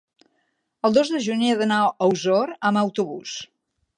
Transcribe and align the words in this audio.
el 0.87 0.95
dos 0.97 1.11
de 1.15 1.19
juny 1.25 1.43
he 1.49 1.59
d'anar 1.59 1.77
a 1.89 2.09
Osor 2.15 2.57
amb 2.71 2.83
autobús. 2.85 3.37